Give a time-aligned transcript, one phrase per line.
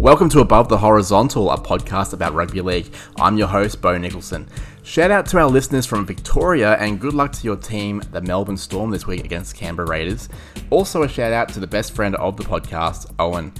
[0.00, 2.90] Welcome to Above the Horizontal, a podcast about rugby league.
[3.16, 4.48] I'm your host, Bo Nicholson.
[4.82, 8.56] Shout out to our listeners from Victoria and good luck to your team, the Melbourne
[8.56, 10.30] Storm, this week against Canberra Raiders.
[10.70, 13.52] Also, a shout out to the best friend of the podcast, Owen.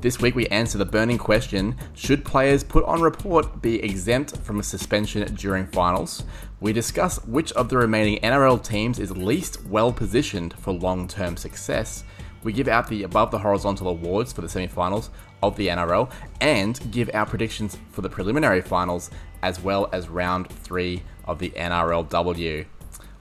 [0.00, 4.58] This week we answer the burning question Should players put on report be exempt from
[4.58, 6.24] a suspension during finals?
[6.58, 11.36] We discuss which of the remaining NRL teams is least well positioned for long term
[11.36, 12.02] success.
[12.44, 15.08] We give out the above the horizontal awards for the semi finals
[15.48, 19.10] of the NRL and give our predictions for the preliminary finals
[19.42, 22.66] as well as round three of the NRLW.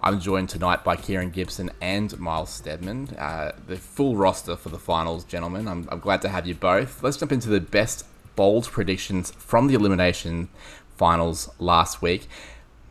[0.01, 4.79] I'm joined tonight by Kieran Gibson and Miles Stedman, uh, the full roster for the
[4.79, 5.67] finals, gentlemen.
[5.67, 7.03] I'm, I'm glad to have you both.
[7.03, 10.49] Let's jump into the best bold predictions from the elimination
[10.97, 12.27] finals last week.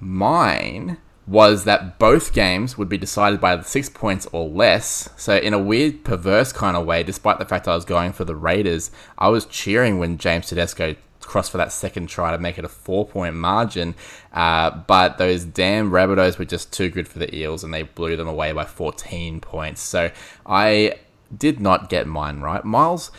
[0.01, 5.09] Mine was that both games would be decided by six points or less.
[5.17, 8.25] So, in a weird, perverse kind of way, despite the fact I was going for
[8.25, 12.59] the Raiders, I was cheering when James Tedesco crossed for that second try to make
[12.59, 13.95] it a four point margin.
[14.33, 18.17] Uh, but those damn Rabbitohs were just too good for the Eels and they blew
[18.17, 19.81] them away by 14 points.
[19.81, 20.11] So,
[20.45, 20.97] I
[21.37, 22.65] did not get mine right.
[22.65, 23.11] Miles.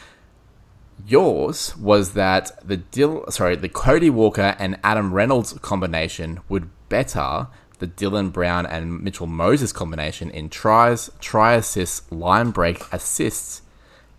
[1.05, 7.47] Yours was that the Dill, sorry, the Cody Walker and Adam Reynolds combination would better
[7.83, 13.61] the Dylan Brown and Mitchell Moses combination in tries, try assists, line break assists,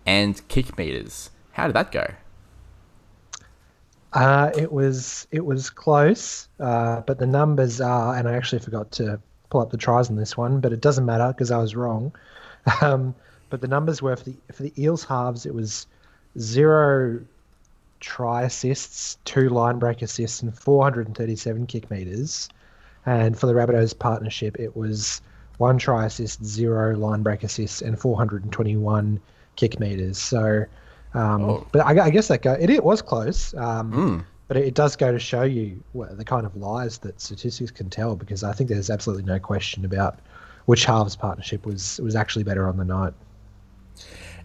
[0.05, 1.31] and kick meters.
[1.53, 2.05] How did that go?
[4.13, 8.91] Uh, it was it was close, uh, but the numbers are, and I actually forgot
[8.93, 11.75] to pull up the tries on this one, but it doesn't matter because I was
[11.75, 12.13] wrong.
[12.81, 13.13] Um,
[13.51, 15.85] but the numbers were for the for the Eels halves, it was
[16.39, 17.21] zero
[17.99, 22.49] try assists, two line break assists, and 437 kick meters.
[23.05, 25.21] And for the Rabbitohs partnership, it was
[25.57, 29.19] one try assist, zero line break assists, and 421
[29.55, 30.17] kick meters.
[30.17, 30.65] So,
[31.13, 31.67] um, oh.
[31.71, 33.53] but I, I, guess that go, it, it was close.
[33.53, 34.25] Um, mm.
[34.47, 37.71] But it, it, does go to show you what, the kind of lies that statistics
[37.71, 40.19] can tell, because I think there's absolutely no question about
[40.65, 43.13] which halves partnership was was actually better on the night.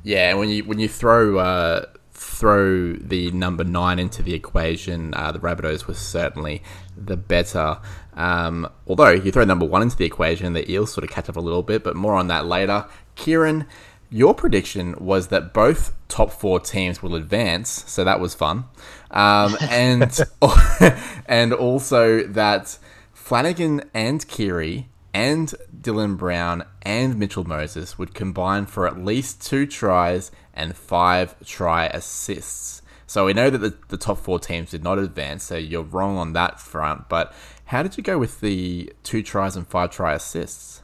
[0.02, 5.32] Yeah, when you when you throw uh, throw the number nine into the equation, uh,
[5.32, 6.62] the Rabbitohs was certainly
[6.96, 7.78] the better.
[8.14, 11.36] Um, although you throw number one into the equation, the Eels sort of catch up
[11.36, 12.86] a little bit, but more on that later.
[13.14, 13.66] Kieran,
[14.10, 18.64] your prediction was that both top four teams will advance, so that was fun,
[19.10, 20.20] um, and
[21.26, 22.78] and also that
[23.12, 29.66] Flanagan and Keary and Dylan Brown and Mitchell Moses would combine for at least two
[29.66, 32.82] tries and five try assists.
[33.06, 36.16] So we know that the, the top four teams did not advance, so you're wrong
[36.16, 37.08] on that front.
[37.08, 37.34] But
[37.70, 40.82] how did you go with the two tries and five try assists?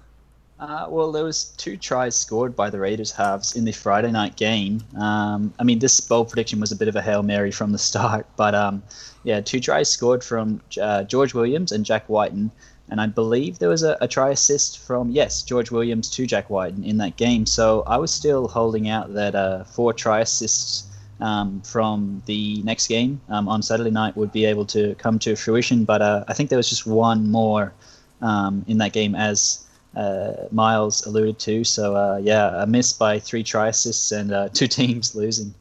[0.61, 4.37] Uh, well, there was two tries scored by the Raiders halves in the Friday night
[4.37, 4.81] game.
[4.97, 7.79] Um, I mean, this bold prediction was a bit of a hail mary from the
[7.91, 8.85] start, but um,
[9.25, 12.53] yeah, two tries scored from uh, George Williams and Jack Wighton,
[12.89, 16.51] and I believe there was a, a, try assist from yes George Williams to Jack
[16.51, 17.47] Wighton in that game.
[17.47, 20.86] So I was still holding out that uh, four try assists
[21.21, 25.37] um, from the next game um, on Saturday night would be able to come to
[25.37, 25.85] fruition.
[25.85, 27.73] But uh, I think there was just one more
[28.21, 31.65] um, in that game, as uh, Miles alluded to.
[31.65, 35.55] So uh, yeah, a miss by three try assists and uh, two teams losing.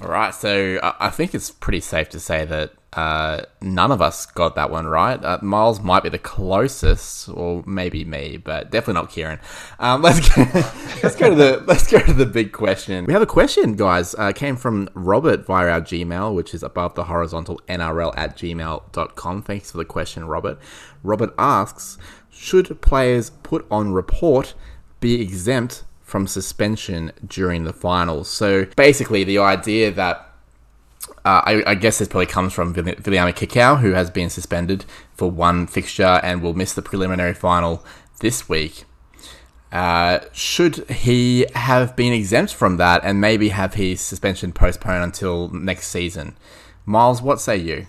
[0.00, 4.24] All right, so I think it's pretty safe to say that uh, none of us
[4.24, 5.22] got that one right.
[5.22, 9.40] Uh, Miles might be the closest, or maybe me, but definitely not Kieran.
[9.78, 10.42] Um, let's go,
[11.02, 13.04] let's go to the let's go to the big question.
[13.04, 14.14] We have a question, guys.
[14.14, 19.42] Uh, came from Robert via our Gmail, which is above the horizontal NRL at gmail.com.
[19.42, 20.58] Thanks for the question, Robert.
[21.02, 21.98] Robert asks,
[22.30, 24.54] should players put on report
[25.00, 28.30] be exempt from suspension during the finals?
[28.30, 30.27] So basically, the idea that
[31.28, 35.30] uh, I, I, guess this probably comes from Viliame Kikau, who has been suspended for
[35.30, 37.84] one fixture and will miss the preliminary final
[38.20, 38.84] this week.
[39.70, 45.50] Uh, should he have been exempt from that and maybe have his suspension postponed until
[45.50, 46.34] next season?
[46.86, 47.86] Miles, what say you?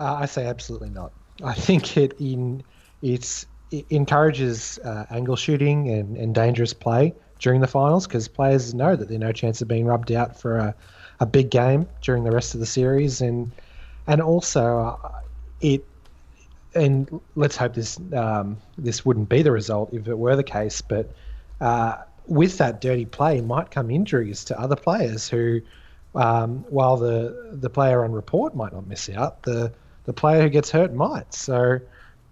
[0.00, 1.12] Uh, I say absolutely not.
[1.44, 2.64] I think it in
[3.02, 3.46] it
[3.90, 9.08] encourages uh, angle shooting and, and dangerous play during the finals because players know that
[9.08, 10.74] there's no chance of being rubbed out for a
[11.20, 13.50] a big game during the rest of the series, and
[14.06, 15.10] and also uh,
[15.60, 15.84] it.
[16.74, 20.80] And let's hope this um, this wouldn't be the result if it were the case,
[20.80, 21.14] but
[21.60, 21.96] uh,
[22.26, 25.60] with that dirty play might come injuries to other players who,
[26.14, 29.72] um, while the the player on report might not miss out, the
[30.04, 31.32] the player who gets hurt might.
[31.32, 31.78] So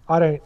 [0.09, 0.43] I don't.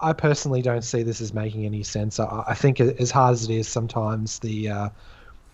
[0.00, 2.20] I personally don't see this as making any sense.
[2.20, 4.88] I, I think as hard as it is, sometimes the uh,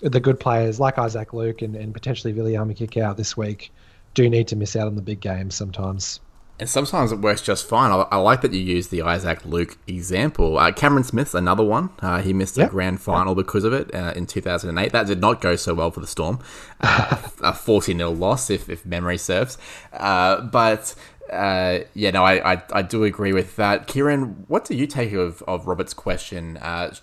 [0.00, 3.72] the good players like Isaac Luke and, and potentially Viliame Kikau this week
[4.14, 6.20] do need to miss out on the big games sometimes.
[6.60, 7.90] And sometimes it works just fine.
[7.90, 10.56] I, I like that you use the Isaac Luke example.
[10.56, 11.90] Uh, Cameron Smith's another one.
[11.98, 12.68] Uh, he missed yep.
[12.68, 13.44] a grand final yep.
[13.44, 14.92] because of it uh, in 2008.
[14.92, 16.38] That did not go so well for the Storm.
[16.80, 19.58] Uh, a 40 0 loss, if, if memory serves.
[19.92, 20.94] Uh, but
[21.32, 23.88] uh, yeah, no, I, I, I, do agree with that.
[23.88, 26.58] Kieran, what do you take of, of Robert's question?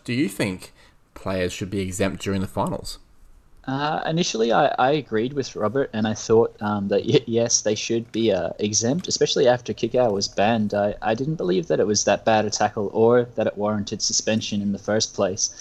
[0.05, 0.71] do you think
[1.21, 2.99] players should be exempt during the finals?
[3.65, 7.75] Uh, initially, I, I agreed with Robert, and I thought um, that y- yes, they
[7.75, 10.73] should be uh, exempt, especially after Kikau was banned.
[10.73, 14.01] I, I didn't believe that it was that bad a tackle or that it warranted
[14.01, 15.53] suspension in the first place.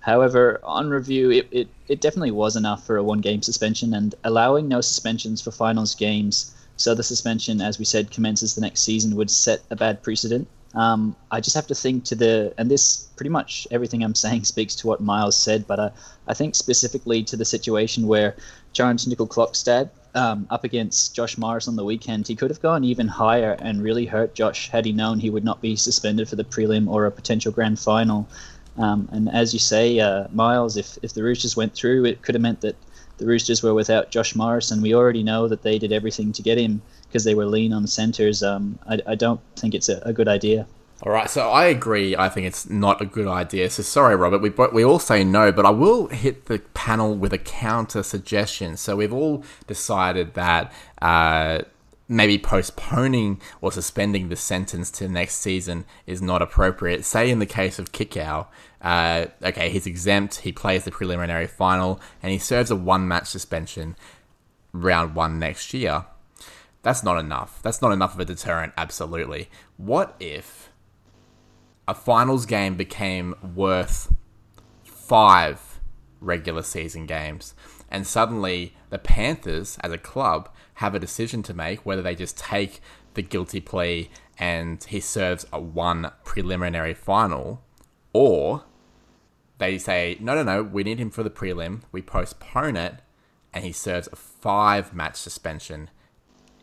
[0.00, 4.14] However, on review, it, it, it definitely was enough for a one game suspension, and
[4.24, 8.80] allowing no suspensions for finals games, so the suspension, as we said, commences the next
[8.80, 10.48] season, would set a bad precedent.
[10.74, 14.44] Um, I just have to think to the, and this pretty much everything I'm saying
[14.54, 15.90] speaks to what Miles said, but I,
[16.28, 18.36] I think specifically to the situation where
[18.74, 23.08] Jarryn Nicoll-Klokstad um, up against Josh Morris on the weekend, he could have gone even
[23.08, 26.44] higher and really hurt Josh had he known he would not be suspended for the
[26.44, 28.28] prelim or a potential grand final.
[28.78, 32.34] Um, and as you say, uh, Miles, if, if the Roosters went through, it could
[32.34, 32.76] have meant that
[33.22, 36.42] the Roosters were without Josh Morris, and we already know that they did everything to
[36.42, 38.42] get him because they were lean on centres.
[38.42, 40.66] Um, I, I don't think it's a, a good idea.
[41.04, 42.16] All right, so I agree.
[42.16, 43.70] I think it's not a good idea.
[43.70, 44.40] So sorry, Robert.
[44.40, 48.76] We we all say no, but I will hit the panel with a counter suggestion.
[48.76, 51.62] So we've all decided that uh,
[52.08, 57.04] maybe postponing or suspending the sentence to next season is not appropriate.
[57.04, 58.46] Say in the case of Kikau,
[58.82, 60.36] uh, okay, he's exempt.
[60.40, 63.96] He plays the preliminary final and he serves a one-match suspension
[64.72, 66.06] round one next year
[66.82, 67.60] that's not enough.
[67.62, 69.48] That's not enough of a deterrent, absolutely.
[69.76, 70.70] What if
[71.86, 74.12] a finals game became worth
[74.84, 75.80] five
[76.20, 77.54] regular season games
[77.90, 82.38] and suddenly the Panthers, as a club, have a decision to make whether they just
[82.38, 82.80] take
[83.14, 87.62] the guilty plea and he serves a one preliminary final
[88.12, 88.64] or
[89.58, 92.96] they say, no, no, no, we need him for the prelim, we postpone it,
[93.52, 95.90] and he serves a five match suspension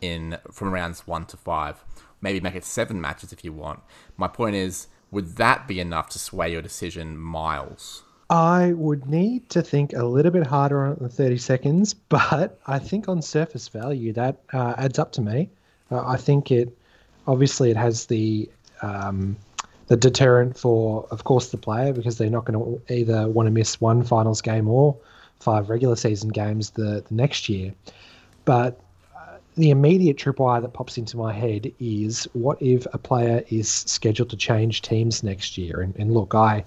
[0.02, 1.84] in from rounds one to five.
[2.22, 3.80] Maybe make it seven matches if you want.
[4.18, 8.04] My point is, would that be enough to sway your decision, Miles?
[8.30, 12.80] I would need to think a little bit harder on the 30 seconds, but I
[12.80, 15.50] think on surface value that uh, adds up to me.
[15.92, 16.76] Uh, I think it
[17.28, 18.50] obviously it has the
[18.82, 19.38] um,
[19.90, 23.52] the deterrent for, of course, the player because they're not going to either want to
[23.52, 24.96] miss one finals game or
[25.40, 27.74] five regular season games the, the next year.
[28.46, 28.80] But
[29.56, 34.30] the immediate tripwire that pops into my head is what if a player is scheduled
[34.30, 35.82] to change teams next year?
[35.82, 36.64] And, and look, I,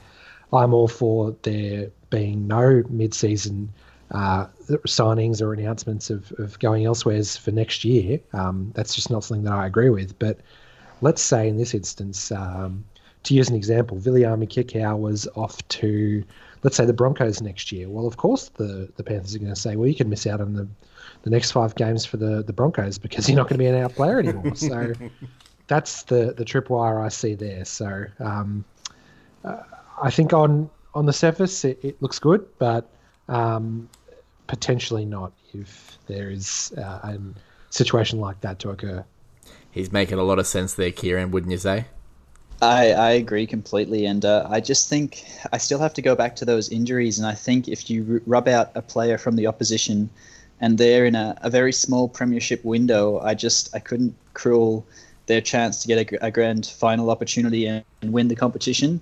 [0.53, 3.73] I'm all for there being no mid-season
[4.11, 4.47] uh,
[4.87, 8.21] signings or announcements of, of going elsewhere for next year.
[8.35, 10.19] Um, that's just not something that I agree with.
[10.19, 10.41] But
[11.01, 12.85] let's say in this instance, um,
[13.25, 16.25] to use an example, Viliame Kikau was off to,
[16.63, 17.89] let's say, the Broncos next year.
[17.89, 20.41] Well, of course, the, the Panthers are going to say, well, you can miss out
[20.41, 20.69] on the
[21.23, 23.77] the next five games for the, the Broncos because you're not going to be an
[23.77, 24.53] out player anymore.
[24.57, 24.93] So
[25.69, 27.65] that's the the tripwire I see there.
[27.65, 28.65] So um,
[29.45, 29.63] uh,
[30.03, 32.89] I think on on the surface it, it looks good, but
[33.29, 33.89] um,
[34.47, 37.19] potentially not if there is uh, a
[37.71, 39.05] situation like that to occur.
[39.71, 41.87] He's making a lot of sense there, Kieran, wouldn't you say?
[42.63, 46.37] I, I agree completely, and uh, I just think I still have to go back
[46.37, 47.19] to those injuries.
[47.19, 50.09] And I think if you rub out a player from the opposition
[50.63, 53.19] and they're in a, a very small premiership window.
[53.19, 54.87] I just I couldn't cruel
[55.27, 59.01] their chance to get a, a grand final opportunity and, and win the competition.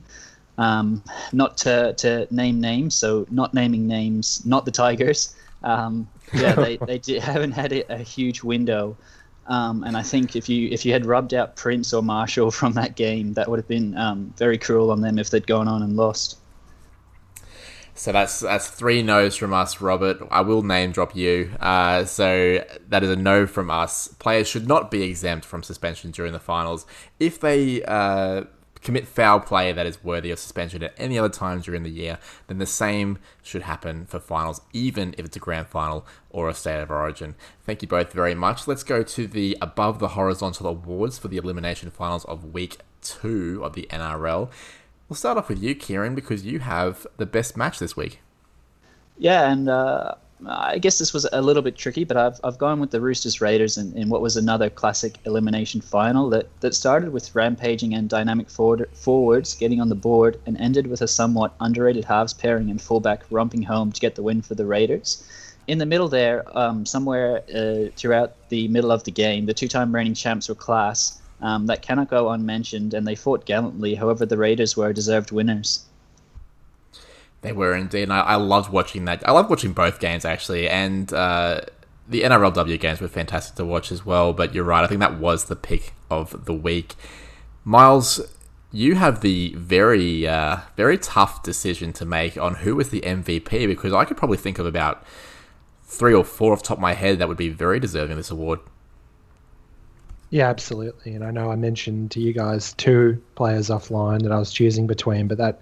[0.59, 1.03] Um,
[1.33, 5.35] not to, to name names, so not naming names, not the Tigers.
[5.63, 8.97] Um, yeah, they, they did, haven't had a, a huge window.
[9.47, 12.73] Um, and I think if you if you had rubbed out Prince or Marshall from
[12.75, 15.83] that game, that would have been um, very cruel on them if they'd gone on
[15.83, 16.39] and lost.
[17.95, 20.27] So that's that's three no's from us, Robert.
[20.31, 21.53] I will name drop you.
[21.61, 24.09] Uh, so that is a no from us.
[24.09, 26.87] Players should not be exempt from suspension during the finals
[27.19, 28.45] if they uh,
[28.83, 32.19] commit foul play that is worthy of suspension at any other time during the year.
[32.47, 36.55] Then the same should happen for finals, even if it's a grand final or a
[36.55, 37.35] state of origin.
[37.65, 38.67] Thank you both very much.
[38.67, 43.61] Let's go to the above the horizontal awards for the elimination finals of week two
[43.65, 44.51] of the NRL.
[45.09, 48.21] We'll start off with you, Kieran, because you have the best match this week.
[49.19, 50.15] Yeah, and uh,
[50.47, 53.41] I guess this was a little bit tricky, but I've, I've gone with the Roosters
[53.41, 58.09] Raiders in, in what was another classic elimination final that, that started with rampaging and
[58.09, 62.71] dynamic forward, forwards getting on the board and ended with a somewhat underrated halves pairing
[62.71, 65.23] and fullback romping home to get the win for the Raiders.
[65.67, 69.69] In the middle there, um, somewhere uh, throughout the middle of the game, the two
[69.69, 71.21] time reigning champs were class.
[71.43, 73.95] Um, that cannot go unmentioned, and they fought gallantly.
[73.95, 75.87] However, the Raiders were deserved winners.
[77.43, 79.27] They were indeed, and I, I loved watching that.
[79.27, 81.63] I loved watching both games actually, and uh,
[82.09, 84.33] the NRLW games were fantastic to watch as well.
[84.33, 86.95] But you're right, I think that was the pick of the week.
[87.65, 88.21] Miles,
[88.73, 93.67] you have the very, uh, very tough decision to make on who was the MVP
[93.67, 95.05] because I could probably think of about
[95.85, 98.31] three or four off top of my head that would be very deserving of this
[98.31, 98.61] award.
[100.31, 101.15] Yeah, absolutely.
[101.15, 104.87] And I know I mentioned to you guys two players offline that I was choosing
[104.87, 105.61] between, but that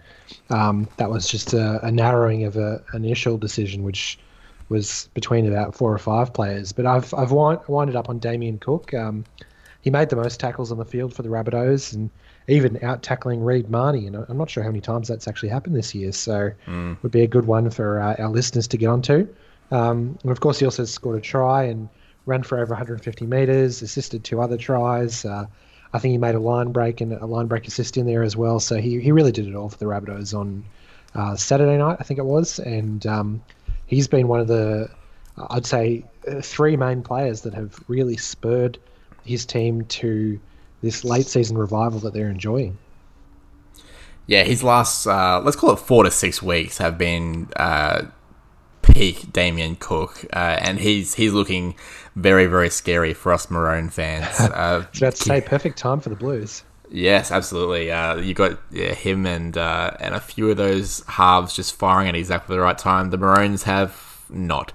[0.50, 4.18] um, that was just a, a narrowing of a, an initial decision, which
[4.68, 6.72] was between about four or five players.
[6.72, 8.92] But I've I've wind, winded up on Damien Cook.
[8.92, 9.24] Um,
[9.80, 12.10] he made the most tackles on the field for the Rabbitohs, and
[12.46, 14.06] even out tackling Reed Mahoney.
[14.06, 16.12] And I'm not sure how many times that's actually happened this year.
[16.12, 17.02] So mm.
[17.02, 19.26] would be a good one for uh, our listeners to get onto.
[19.70, 21.88] Um, and of course, he also scored a try and
[22.28, 25.24] ran for over 150 meters, assisted two other tries.
[25.24, 25.46] Uh,
[25.92, 28.36] I think he made a line break and a line break assist in there as
[28.36, 28.60] well.
[28.60, 30.62] So he, he really did it all for the Rabbitohs on
[31.14, 32.58] uh, Saturday night, I think it was.
[32.58, 33.42] And um,
[33.86, 34.90] he's been one of the,
[35.48, 38.78] I'd say, uh, three main players that have really spurred
[39.24, 40.38] his team to
[40.82, 42.76] this late season revival that they're enjoying.
[44.26, 48.02] Yeah, his last, uh, let's call it four to six weeks, have been uh,
[48.94, 51.74] peak Damien Cook, uh, and he's he's looking
[52.16, 54.26] very very scary for us Maroon fans.
[54.58, 56.64] Uh, say perfect time for the Blues.
[56.90, 57.92] Yes, absolutely.
[57.92, 62.08] Uh, you got yeah, him and uh, and a few of those halves just firing
[62.08, 63.10] at exactly the right time.
[63.10, 64.72] The Maroons have not.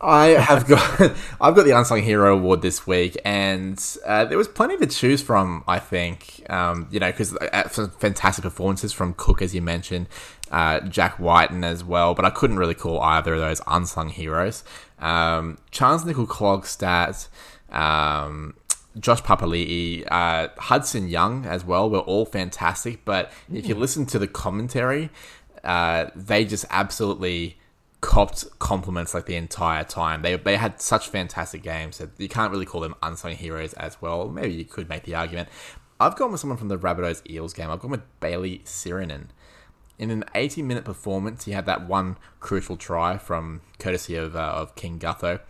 [0.00, 1.00] I have got
[1.40, 5.20] I've got the unsung hero award this week, and uh, there was plenty to choose
[5.20, 5.62] from.
[5.68, 10.06] I think um, you know because uh, fantastic performances from Cook, as you mentioned,
[10.50, 14.64] uh, Jack Wighton as well, but I couldn't really call either of those unsung heroes.
[14.98, 17.28] Um, Charnze Nicoll-Klokstad,
[17.74, 18.54] um,
[18.98, 24.18] Josh Papali'i, uh, Hudson Young as well were all fantastic, but if you listen to
[24.18, 25.10] the commentary,
[25.62, 27.59] uh, they just absolutely
[28.00, 30.22] copped compliments like the entire time.
[30.22, 34.00] They they had such fantastic games that you can't really call them unsung heroes as
[34.00, 34.28] well.
[34.28, 35.48] Maybe you could make the argument.
[35.98, 37.70] I've gone with someone from the Rabbitohs Eels game.
[37.70, 39.26] I've gone with Bailey Sironen.
[39.98, 44.38] In an 80 minute performance, he had that one crucial try from courtesy of, uh,
[44.38, 45.40] of King Gutho.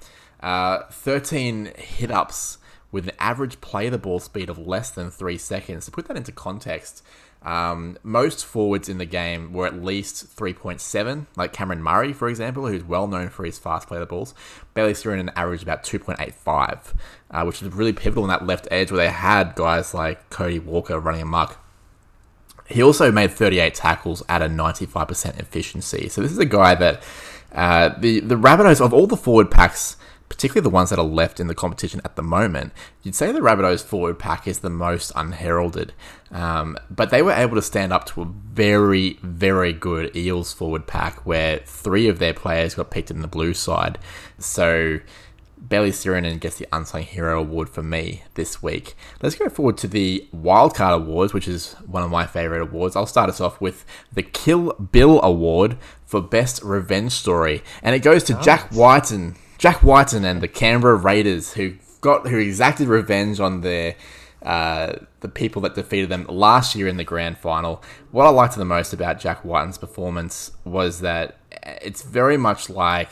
[0.40, 2.58] Uh, 13 hit ups
[2.90, 5.84] with an average play the ball speed of less than three seconds.
[5.84, 7.04] To put that into context,
[7.42, 12.66] um, most forwards in the game were at least 3.7, like Cameron Murray, for example,
[12.66, 14.34] who's well known for his fast play the balls.
[14.74, 16.94] Bailey Sironen averaged about 2.85,
[17.30, 20.58] uh, which is really pivotal in that left edge where they had guys like Cody
[20.58, 21.58] Walker running amok.
[22.66, 26.08] He also made 38 tackles at a 95% efficiency.
[26.08, 27.02] So this is a guy that
[27.52, 29.96] uh, the the Rabbitohs of all the forward packs
[30.30, 32.72] particularly the ones that are left in the competition at the moment,
[33.02, 35.92] you'd say the Rabbitohs forward pack is the most unheralded.
[36.30, 40.86] Um, but they were able to stand up to a very, very good Eels forward
[40.86, 43.98] pack where three of their players got picked in the blue side.
[44.38, 45.00] So
[45.68, 48.96] Bailey Sironen gets the Unsung Hero Award for me this week.
[49.20, 52.94] Let's go forward to the Wildcard Awards, which is one of my favourite awards.
[52.94, 57.62] I'll start us off with the Kill Bill Award for Best Revenge Story.
[57.82, 58.44] And it goes to nice.
[58.44, 63.94] Jack Wighton Jack Wighton and the Canberra Raiders, who got who exacted revenge on their
[64.40, 67.82] uh, the people that defeated them last year in the grand final.
[68.10, 71.36] What I liked the most about Jack Wighton's performance was that
[71.82, 73.10] it's very much like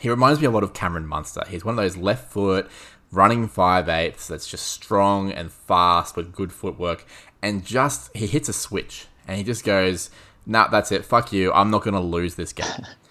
[0.00, 1.44] he reminds me a lot of Cameron Munster.
[1.48, 2.68] He's one of those left foot
[3.12, 7.06] running five eighths that's just strong and fast with good footwork,
[7.40, 10.10] and just he hits a switch and he just goes,
[10.44, 11.04] "Nah, that's it.
[11.04, 11.52] Fuck you.
[11.52, 12.66] I'm not gonna lose this game."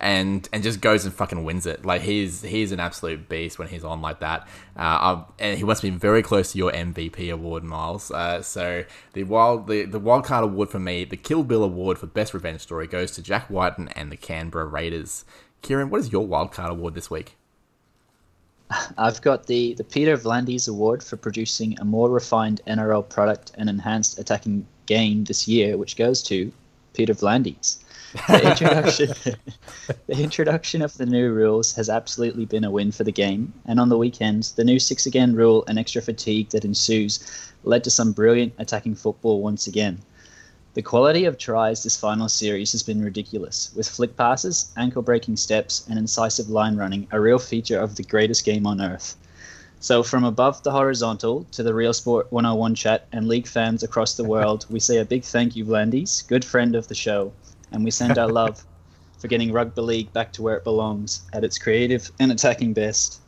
[0.00, 1.84] and and just goes and fucking wins it.
[1.84, 4.48] Like he's he's an absolute beast when he's on like that.
[4.76, 8.10] Uh, and he must be very close to your MVP award, Miles.
[8.10, 11.98] Uh, so the wild the the wild card award for me, the Kill Bill award
[11.98, 15.24] for best revenge story goes to Jack Wighton and the Canberra Raiders.
[15.62, 17.36] Kieran, what is your wild card award this week?
[18.96, 23.68] I've got the, the Peter V'landys Award for producing a more refined NRL product and
[23.68, 26.52] enhanced attacking game this year, which goes to
[26.94, 27.79] Peter V'landys
[28.12, 29.36] the introduction,
[30.06, 33.78] the introduction of the new rules has absolutely been a win for the game, and
[33.78, 37.20] on the weekends, the new six again rule and extra fatigue that ensues
[37.62, 39.98] led to some brilliant attacking football once again.
[40.74, 45.36] The quality of tries this final series has been ridiculous, with flick passes, ankle breaking
[45.36, 49.16] steps, and incisive line running a real feature of the greatest game on earth.
[49.80, 54.14] So, from above the horizontal to the Real Sport 101 chat and league fans across
[54.14, 57.32] the world, we say a big thank you, Blendies, good friend of the show,
[57.72, 58.64] and we send our love
[59.18, 63.20] for getting rugby league back to where it belongs at its creative and attacking best.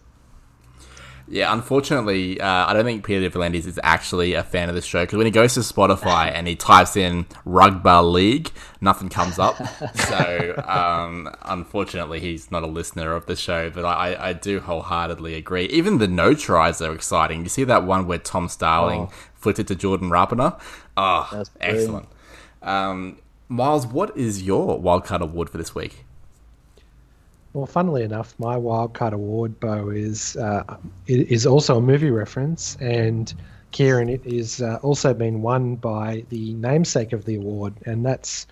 [1.29, 5.05] Yeah, unfortunately, uh, I don't think Peter V'landys is actually a fan of this show
[5.05, 9.57] because when he goes to Spotify and he types in Rugby League, nothing comes up.
[9.95, 15.35] so, um, unfortunately, he's not a listener of the show, but I, I do wholeheartedly
[15.35, 15.67] agree.
[15.67, 17.45] Even the no tries are exciting.
[17.45, 19.13] You see that one where Tom Starling oh.
[19.35, 20.61] flicked it to Jordan Rapana?
[20.97, 22.09] Oh, excellent.
[22.63, 23.19] Um,
[23.53, 26.07] Miles, what is your wildcard award for this week?
[27.53, 33.33] Well, funnily enough, my wildcard award, Bo, is uh, is also a movie reference, and
[33.73, 38.47] Kieran, it is uh, also been won by the namesake of the award, and that's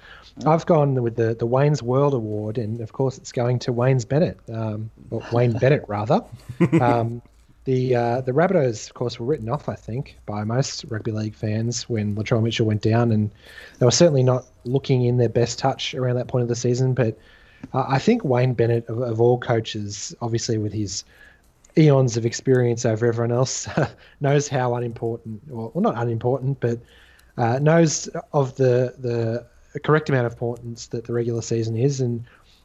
[0.45, 4.05] I've gone with the the Wayne's World Award, and of course, it's going to Wayne's
[4.05, 6.23] Bennett, um, or Wayne Bennett rather.
[6.81, 7.23] Um,
[7.65, 11.35] the uh, the Rabbitohs, of course, were written off, I think, by most rugby league
[11.35, 13.31] fans when Latrell Mitchell went down, and
[13.79, 16.95] they were certainly not looking in their best touch around that point of the season.
[16.95, 17.19] But
[17.75, 21.05] uh, I think Wayne Bennett, of, of, all coaches, obviously with his
[21.77, 23.69] eons of experience over everyone else,
[24.21, 26.79] knows how unimportant, or well, not unimportant, but
[27.37, 32.25] uh, knows of the the correct amount of importance that the regular season is, and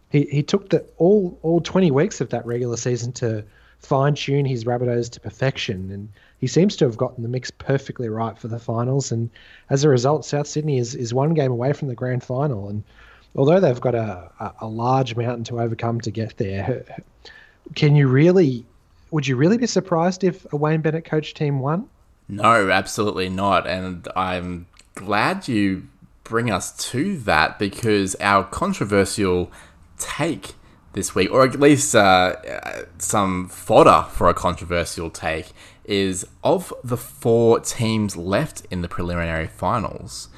[0.09, 3.43] he, he took the all all twenty weeks of that regular season to
[3.85, 8.09] fine tune his Rabbitohs to perfection, and he seems to have gotten the mix perfectly
[8.09, 9.11] right for the finals.
[9.11, 9.29] And
[9.69, 12.69] as a result, South Sydney is, is one game away from the grand final.
[12.69, 12.83] And
[13.35, 16.83] although they've got a, a, a large mountain to overcome to get there,
[17.75, 18.65] can you really,
[19.11, 21.89] would you really be surprised if a Wayne Bennett coach team won?
[22.27, 23.65] No, absolutely not.
[23.67, 25.87] And I'm glad you
[26.23, 29.51] bring us to that because our controversial
[29.97, 30.55] take
[30.95, 32.35] this week, or at least uh,
[32.97, 35.51] some fodder for a controversial take,
[35.83, 40.29] is of the four teams left in the preliminary finals,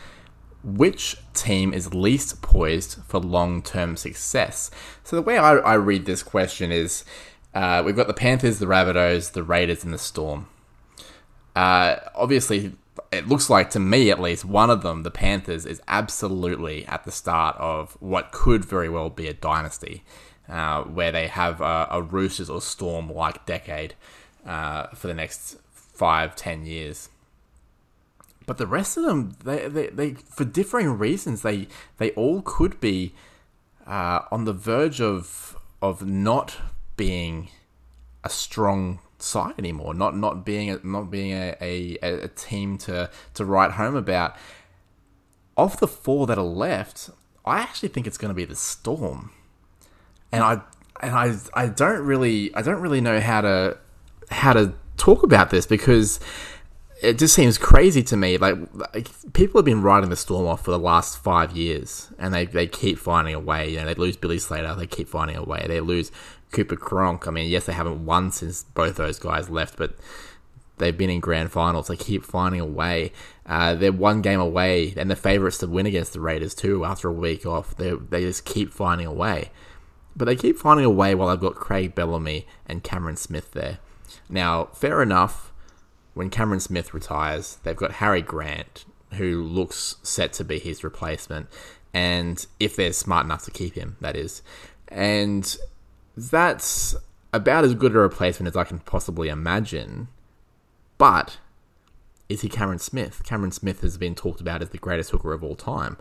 [0.64, 4.70] which team is least poised for long term success?
[5.04, 7.06] So, the way I, I, read this question is
[7.54, 10.48] uh, we've got the Panthers, the Rabbitohs, the Raiders, and the Storm.
[11.56, 12.74] Uh, obviously,
[13.12, 17.04] it looks like to me at least one of them, the Panthers, is absolutely at
[17.06, 20.04] the start of what could very well be a dynasty
[20.50, 23.96] uh, where they have a, a Roosters or Storm like decade
[24.46, 27.10] uh, for the next five, ten years.
[28.46, 32.80] But the rest of them, they, they, they for differing reasons, they they all could
[32.80, 33.14] be
[33.86, 36.58] uh, on the verge of of not
[36.96, 37.50] being
[38.24, 43.10] a strong side anymore, not not being a, not being a, a, a team to
[43.34, 44.36] to write home about.
[45.58, 47.10] Of the four that are left,
[47.44, 49.32] I actually think it's going to be the Storm
[50.32, 50.62] and I
[51.02, 53.78] and I I don't really I don't really know how to
[54.30, 56.20] how to talk about this because
[57.02, 58.38] it just seems crazy to me.
[58.38, 62.34] Like, like, people have been riding the storm off for the last five years, and
[62.34, 63.70] they, they keep finding a way.
[63.70, 65.64] You know, they lose Billy Slater, they keep finding a way.
[65.68, 66.12] They lose
[66.52, 67.28] Cooper Cronk.
[67.28, 69.96] I mean, yes, they haven't won since both those guys left, but
[70.78, 71.88] they've been in grand finals.
[71.88, 73.12] They keep finding a way.
[73.46, 76.84] Uh, they're one game away, and the favourites to win against the Raiders too.
[76.84, 79.52] After a week off, they they just keep finding a way.
[80.18, 83.78] But they keep finding a way while I've got Craig Bellamy and Cameron Smith there.
[84.28, 85.54] Now, fair enough,
[86.16, 91.48] when Cameron Smith retires, they've got Harry Grant, who looks set to be his replacement.
[91.94, 94.42] And if they're smart enough to keep him, that is.
[94.88, 95.56] And
[96.16, 96.96] that's
[97.32, 100.08] about as good a replacement as I can possibly imagine.
[100.98, 101.38] But
[102.28, 103.22] is he Cameron Smith?
[103.24, 105.98] Cameron Smith has been talked about as the greatest hooker of all time.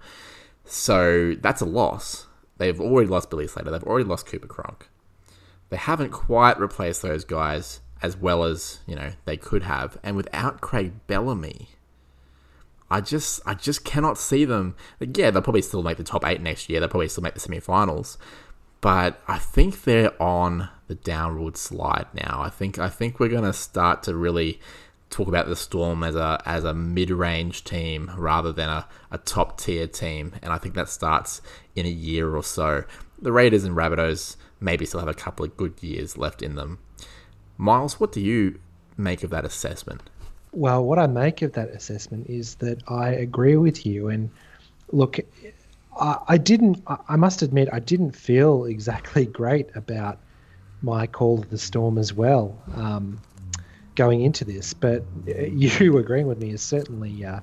[0.64, 2.25] So that's a loss.
[2.58, 3.70] They've already lost Billy Slater.
[3.70, 4.88] They've already lost Cooper Cronk.
[5.68, 9.98] They haven't quite replaced those guys as well as you know they could have.
[10.02, 11.70] And without Craig Bellamy,
[12.90, 14.76] I just I just cannot see them.
[15.00, 16.80] Yeah, they'll probably still make the top eight next year.
[16.80, 18.18] They'll probably still make the semi-finals,
[18.80, 22.40] but I think they're on the downward slide now.
[22.42, 24.60] I think I think we're gonna start to really
[25.10, 29.18] talk about the Storm as a as a mid range team rather than a, a
[29.18, 31.40] top tier team, and I think that starts
[31.74, 32.84] in a year or so.
[33.20, 36.78] The Raiders and Rabbitohs maybe still have a couple of good years left in them.
[37.56, 38.58] Miles, what do you
[38.96, 40.02] make of that assessment?
[40.52, 44.08] Well, what I make of that assessment is that I agree with you.
[44.08, 44.30] And
[44.92, 45.18] look,
[45.98, 50.18] I, I didn't, I must admit, I didn't feel exactly great about
[50.82, 52.56] my call of the storm as well.
[52.74, 53.20] Um,
[53.96, 57.40] going into this, but you agreeing with me is certainly uh,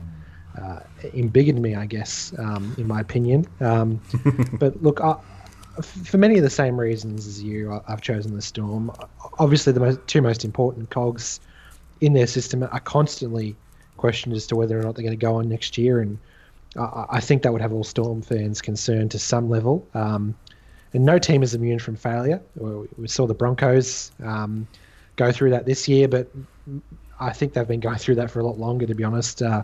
[0.58, 0.80] uh,
[1.14, 3.46] embiggered me, I guess, um, in my opinion.
[3.60, 4.02] Um,
[4.54, 5.18] but look, I,
[5.82, 8.92] for many of the same reasons as you, I've chosen the Storm.
[9.40, 11.40] Obviously, the most, two most important cogs
[12.02, 13.56] in their system are constantly
[13.98, 16.20] questioned as to whether or not they're going to go on next year, and
[16.78, 19.88] I, I think that would have all Storm fans concerned to some level.
[19.94, 20.36] Um,
[20.94, 22.40] and no team is immune from failure.
[22.56, 24.68] We saw the Broncos um,
[25.16, 26.30] go through that this year, but
[27.20, 29.42] I think they've been going through that for a lot longer, to be honest.
[29.42, 29.64] Uh,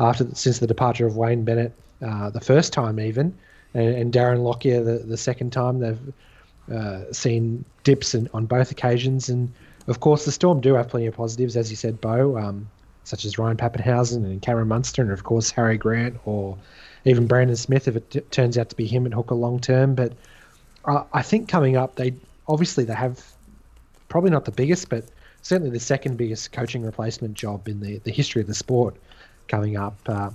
[0.00, 3.36] after since the departure of Wayne Bennett, uh, the first time even,
[3.74, 6.12] and, and Darren Lockyer the, the second time, they've
[6.72, 9.28] uh, seen dips in, on both occasions.
[9.28, 9.52] And
[9.86, 12.68] of course, the Storm do have plenty of positives, as you said, Bo, um,
[13.04, 16.58] such as Ryan Papenhuyzen and Cameron Munster, and of course Harry Grant or
[17.04, 19.94] even Brandon Smith if it t- turns out to be him at hooker long term.
[19.94, 20.12] But
[20.84, 22.14] I, I think coming up, they
[22.46, 23.24] obviously they have
[24.08, 25.04] probably not the biggest, but
[25.42, 28.96] certainly the second biggest coaching replacement job in the, the history of the sport
[29.46, 30.30] coming up uh,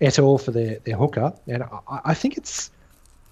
[0.00, 0.38] et al.
[0.38, 1.32] for their, their hooker.
[1.46, 2.70] And I, I, think it's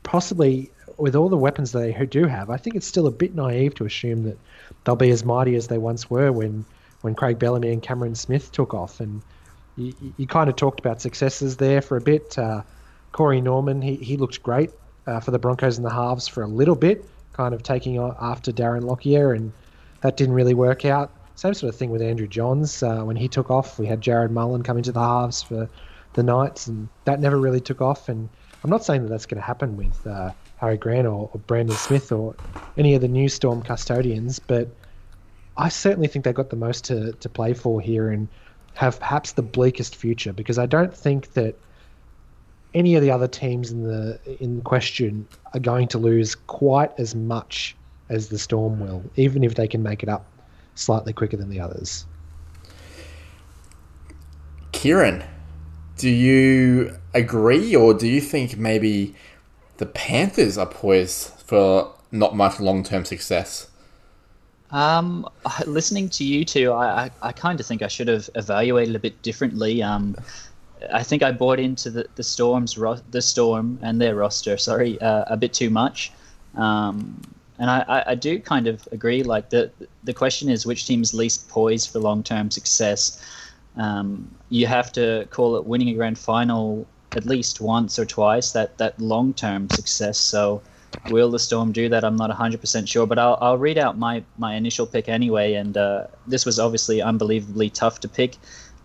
[0.03, 3.75] possibly, with all the weapons they do have, I think it's still a bit naive
[3.77, 4.39] to assume that
[4.85, 6.65] they'll be as mighty as they once were when,
[7.03, 9.01] when Craig Bellamy and Cameron Smith took off.
[9.01, 9.23] And
[9.77, 12.39] you, you kind of talked about successes there for a bit.
[12.39, 12.63] Uh,
[13.13, 14.71] Corey Norman, he, he looked great
[15.07, 18.53] uh, for the Broncos in the halves for a little bit, kind of taking after
[18.53, 19.53] Darren Lockyer, and
[20.03, 21.11] that didn't really work out.
[21.35, 22.83] Same sort of thing with Andrew Johns.
[22.83, 25.69] Uh, when he took off, we had Jarrod Mullen come into the halves for
[26.13, 28.09] the Knights, and that never really took off.
[28.09, 28.29] And
[28.63, 31.77] I'm not saying that that's going to happen with uh, Harry Grant or, or, Brandon
[31.77, 32.35] Smith or
[32.77, 34.69] any of the new Storm custodians, but
[35.57, 38.29] I certainly think they've got the most to, to play for here and
[38.75, 41.57] have perhaps the bleakest future because I don't think that
[42.73, 47.15] any of the other teams in the in question are going to lose quite as
[47.15, 47.75] much
[48.11, 50.27] as the Storm will, even if they can make it up
[50.75, 52.05] slightly quicker than the others.
[54.73, 55.25] Kieran,
[55.97, 59.15] do you agree, or do you think maybe
[59.79, 63.69] the Panthers are poised for not much long term success?
[64.71, 65.29] Um,
[65.67, 68.99] listening to you two, I, I, I kind of think I should have evaluated a
[68.99, 69.83] bit differently.
[69.83, 70.17] Um,
[70.93, 75.01] I think I bought into the, the Storm's ro- the Storm and their roster, sorry,
[75.01, 76.13] uh, a bit too much.
[76.57, 77.21] Um,
[77.61, 79.23] and I, I do kind of agree.
[79.23, 79.71] Like the
[80.03, 83.23] the question is which team is least poised for long term success.
[83.77, 88.53] Um, you have to call it winning a grand final at least once or twice.
[88.53, 90.19] That that long term success.
[90.19, 90.63] So
[91.07, 92.03] will the Storm do that?
[92.03, 95.53] I'm not 100% sure, but I'll I'll read out my my initial pick anyway.
[95.55, 98.39] And uh, this was obviously unbelievably tough to pick.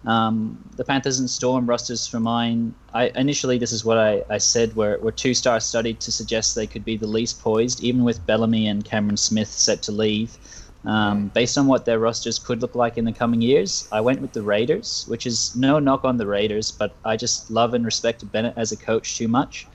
[0.07, 2.75] Um, the Panthers and Storm rosters for mine.
[2.93, 6.55] I initially this is what I, I said were, were two star studied to suggest
[6.55, 10.37] they could be the least poised, even with Bellamy and Cameron Smith set to leave.
[10.85, 14.21] Um, based on what their rosters could look like in the coming years, I went
[14.21, 17.83] with the Raiders, which is no knock on the Raiders, but I just love and
[17.83, 19.65] respect Bennett as a coach too much.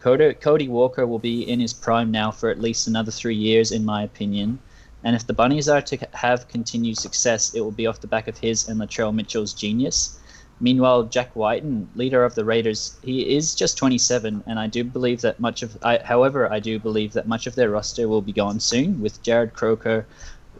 [0.00, 3.72] Cody, Cody Walker will be in his prime now for at least another three years,
[3.72, 4.58] in my opinion.
[5.04, 8.28] And if the Bunnies are to have continued success, it will be off the back
[8.28, 10.18] of his and Latrell Mitchell's genius.
[10.60, 15.20] Meanwhile, Jack Wighton, leader of the Raiders, he is just 27, and I do believe
[15.20, 18.32] that much of, I, however, I do believe that much of their roster will be
[18.32, 19.00] gone soon.
[19.00, 20.04] With Jarrod Croker,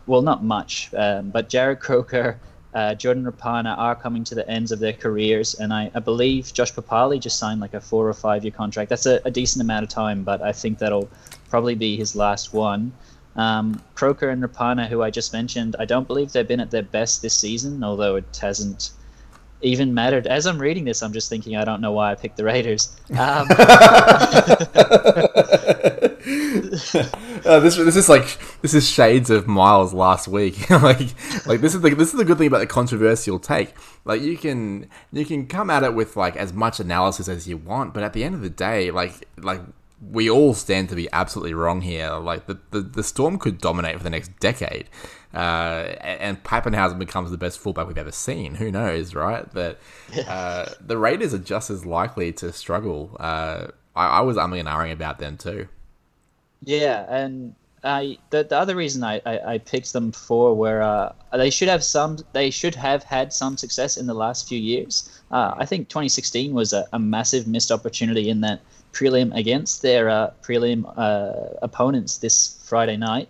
[0.06, 2.38] well, not much, um, but Jarrod Croker,
[2.74, 6.52] uh, Jordan Rapana are coming to the ends of their careers, and I, I believe
[6.52, 8.90] Josh Papali'i just signed like a four or five year contract.
[8.90, 11.10] That's a, a decent amount of time, but I think that'll
[11.50, 12.92] probably be his last one.
[13.38, 16.82] Um, Croker and Rapana, who I just mentioned, I don't believe they've been at their
[16.82, 18.90] best this season, although it hasn't
[19.62, 20.26] even mattered.
[20.26, 22.96] As I'm reading this, I'm just thinking I don't know why I picked the Raiders.
[23.10, 23.16] Um,
[27.44, 30.68] uh, this this is like this is shades of Miles last week.
[30.70, 31.14] like
[31.46, 33.72] like this is the this is the good thing about the controversial take.
[34.04, 37.56] Like you can you can come at it with like as much analysis as you
[37.56, 39.60] want, but at the end of the day, like like
[40.00, 42.12] we all stand to be absolutely wrong here.
[42.12, 44.88] Like the, the, the Storm could dominate for the next decade,
[45.34, 48.54] uh, and Papenhuyzen becomes the best fullback we've ever seen.
[48.56, 49.46] Who knows, right?
[49.52, 49.78] But
[50.28, 53.16] uh, the Raiders are just as likely to struggle.
[53.18, 55.68] Uh, I, I, was umming and ahhing about them too.
[56.62, 61.12] Yeah, and I the, the other reason I, I, I picked them for were uh,
[61.36, 65.20] they should have some they should have had some success in the last few years.
[65.30, 68.60] Uh, I think 2016 was a, a massive missed opportunity in that
[68.92, 73.28] prelim against their uh, prelim uh, opponents this Friday night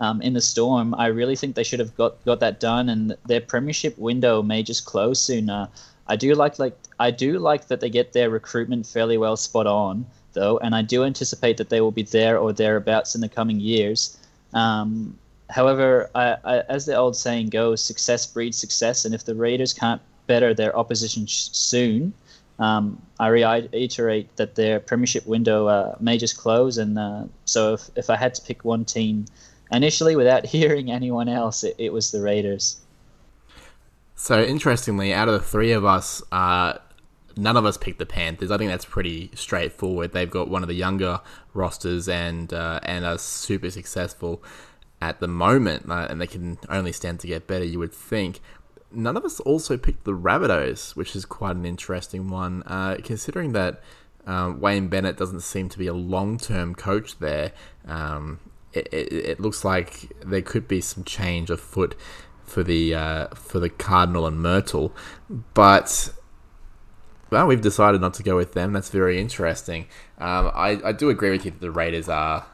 [0.00, 0.94] um, in the Storm.
[0.94, 4.62] I really think they should have got, got that done, and their premiership window may
[4.62, 5.50] just close soon.
[5.50, 5.68] Uh,
[6.06, 9.66] I do like like I do like that they get their recruitment fairly well spot
[9.66, 13.28] on though, and I do anticipate that they will be there or thereabouts in the
[13.28, 14.18] coming years.
[14.52, 15.16] Um,
[15.48, 19.72] however, I, I, as the old saying goes, success breeds success, and if the Raiders
[19.72, 22.12] can't better their opposition sh- soon,
[22.58, 27.90] Um, I reiterate that their premiership window uh, may just close, and uh, so if,
[27.96, 29.26] if I had to pick one team
[29.72, 32.80] initially without hearing anyone else, it, it was the Raiders.
[34.14, 36.78] So interestingly, out of the three of us, uh,
[37.36, 38.50] none of us picked the Panthers.
[38.50, 40.12] I think that's pretty straightforward.
[40.12, 41.20] They've got one of the younger
[41.52, 44.42] rosters and uh, and are super successful
[45.00, 47.64] at the moment, uh, and they can only stand to get better.
[47.64, 48.40] You would think.
[48.94, 53.52] None of us also picked the Rabbitohs, which is quite an interesting one, uh, considering
[53.52, 53.82] that
[54.26, 57.52] um, Wayne Bennett doesn't seem to be a long-term coach there.
[57.86, 58.40] Um,
[58.72, 61.94] it, it, it, looks like there could be some change afoot
[62.42, 64.94] for the uh, for the Cardinal and Myrtle,
[65.54, 66.10] but
[67.30, 68.72] well, we've decided not to go with them.
[68.72, 69.86] That's very interesting.
[70.18, 72.46] Um, I, I do agree with you that the Raiders are.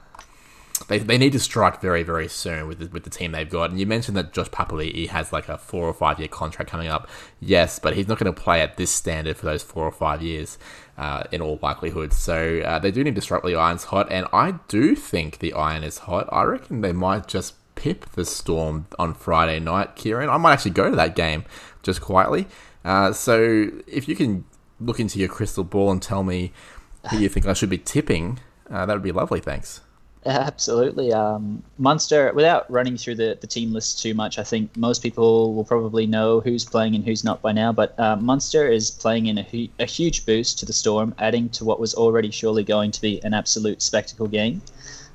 [0.88, 3.70] They, they need to strike very, very soon with the, with the team they've got.
[3.70, 6.88] And you mentioned that Josh Papali'i has like a four or five year contract coming
[6.88, 7.08] up.
[7.38, 10.22] Yes, but he's not going to play at this standard for those four or five
[10.22, 10.58] years
[10.98, 12.12] uh, in all likelihood.
[12.12, 14.10] So uh, they do need to strike the irons hot.
[14.10, 16.28] And I do think the iron is hot.
[16.32, 20.28] I reckon they might just pip the Storm on Friday night, Kieran.
[20.28, 21.44] I might actually go to that game
[21.82, 22.46] just quietly.
[22.84, 24.44] Uh, so if you can
[24.80, 26.52] look into your crystal ball and tell me
[27.10, 28.40] who you think I should be tipping,
[28.70, 29.40] uh, that would be lovely.
[29.40, 29.82] Thanks.
[30.26, 31.12] Absolutely.
[31.12, 35.54] Um, Munster, without running through the, the team list too much, I think most people
[35.54, 37.72] will probably know who's playing and who's not by now.
[37.72, 41.48] But uh, Munster is playing in a, hu- a huge boost to the Storm, adding
[41.50, 44.61] to what was already surely going to be an absolute spectacle game.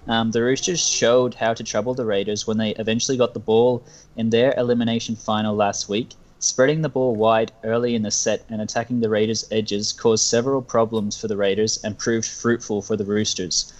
[0.07, 3.83] Um, the Roosters showed how to trouble the Raiders when they eventually got the ball
[4.17, 6.13] in their elimination final last week
[6.45, 10.61] Spreading the ball wide early in the set and attacking the Raiders' edges caused several
[10.61, 13.73] problems for the Raiders and proved fruitful for the Roosters.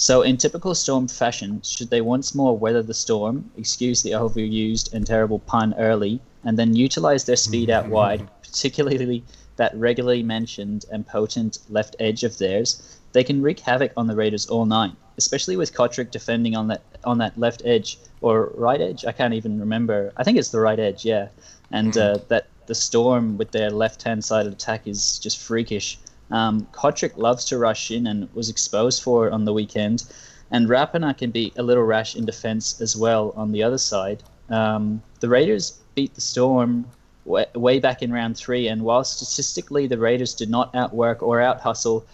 [0.00, 4.94] So, in typical Storm fashion, should they once more weather the storm, excuse the overused
[4.94, 9.22] and terrible pun early, and then utilize their speed out wide, particularly
[9.56, 14.16] that regularly mentioned and potent left edge of theirs, they can wreak havoc on the
[14.16, 18.80] Raiders all night, especially with Cotric defending on that on that left edge or right
[18.80, 19.04] edge.
[19.04, 20.14] I can't even remember.
[20.16, 21.28] I think it's the right edge, yeah
[21.72, 22.00] and mm.
[22.00, 25.98] uh, that the Storm with their left-hand side attack is just freakish.
[26.30, 30.04] Um, Cotric loves to rush in and was exposed for it on the weekend,
[30.50, 34.22] and Rapana can be a little rash in defense as well on the other side.
[34.48, 36.86] Um, the Raiders beat the Storm
[37.24, 41.40] way, way back in round three, and while statistically the Raiders did not outwork or
[41.40, 42.04] out hustle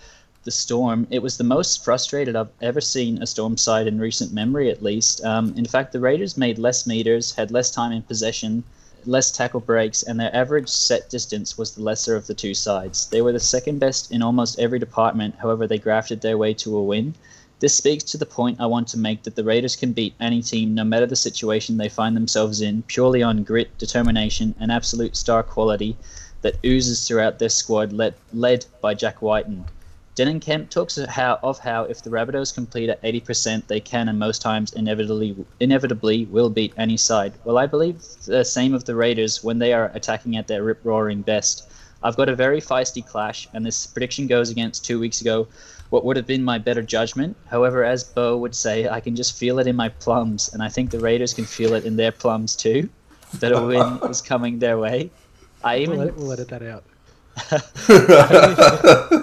[0.45, 4.33] the Storm, it was the most frustrated I've ever seen a Storm side in recent
[4.33, 5.25] memory, at least.
[5.25, 8.63] Um, in fact, the Raiders made less meters, had less time in possession,
[9.07, 13.07] less tackle breaks, and their average set distance was the lesser of the two sides.
[13.07, 16.77] They were the second best in almost every department, however, they grafted their way to
[16.77, 17.15] a win.
[17.59, 20.43] This speaks to the point I want to make that the Raiders can beat any
[20.43, 25.17] team, no matter the situation they find themselves in, purely on grit, determination, and absolute
[25.17, 25.97] star quality
[26.43, 29.65] that oozes throughout their squad, led, led by Jack Wighton.
[30.17, 34.09] Denan Kemp talks of how, of how if the Rabbitohs complete at 80%, they can
[34.09, 37.35] and most times inevitably inevitably will beat any side.
[37.45, 40.81] Well, I believe the same of the Raiders when they are attacking at their rip
[40.85, 41.71] roaring best.
[42.03, 45.49] I've got a very feisty clash, and this prediction goes against two weeks ago
[45.91, 47.37] what would have been my better judgment.
[47.51, 50.71] However, as Bo would say, I can just feel it in my plums, and I
[50.71, 52.89] think the Raiders can feel it in their plums too,
[53.35, 55.11] that a win is coming their way.
[55.63, 56.85] I even we'll, we'll edit that out.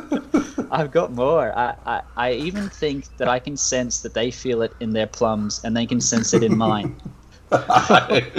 [0.73, 1.55] I've got more.
[1.55, 5.05] I, I, I even think that I can sense that they feel it in their
[5.05, 6.99] plums and they can sense it in mine.
[7.51, 8.31] so, I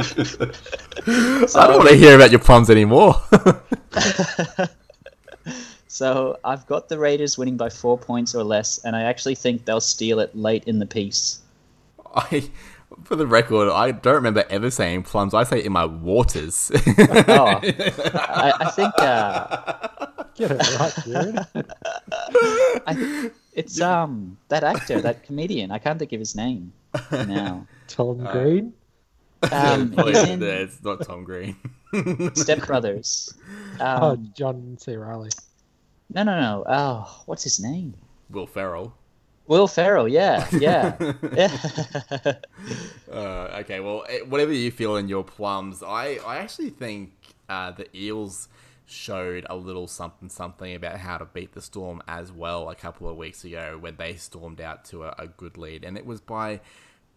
[1.68, 3.14] don't want to hear about your plums anymore.
[5.87, 9.64] so I've got the Raiders winning by four points or less, and I actually think
[9.64, 11.38] they'll steal it late in the piece.
[12.16, 12.51] I,
[13.03, 15.35] for the record, I don't remember ever saying plums.
[15.35, 16.71] I say in my waters.
[16.87, 17.61] oh,
[18.15, 18.95] I, I think.
[18.99, 19.89] Uh,
[20.37, 21.65] Get it right, dude.
[22.87, 25.71] I, it's um that actor, that comedian.
[25.71, 26.73] I can't think of his name
[27.13, 27.67] now.
[27.87, 28.73] Tom uh, Green.
[29.53, 31.57] Um, he's in it's not Tom Green.
[32.35, 33.33] Step Brothers.
[33.81, 34.97] Um, oh, John C.
[34.97, 35.31] Reilly.
[36.13, 36.65] No, no, no.
[36.67, 37.95] Oh, what's his name?
[38.31, 38.95] Will Ferrell.
[39.47, 40.97] Will Ferrell, yeah, yeah,
[41.33, 42.35] yeah.
[43.13, 47.13] uh, okay, well, eh, whatever you feel in your plums, I, I actually think
[47.49, 48.49] uh, the Eels
[48.87, 53.09] showed a little something something about how to beat the Storm as well a couple
[53.09, 55.85] of weeks ago when they stormed out to a, a good lead.
[55.85, 56.61] And it was by